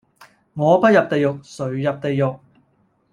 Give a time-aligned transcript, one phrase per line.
[0.55, 2.39] 我不入地獄,誰入地獄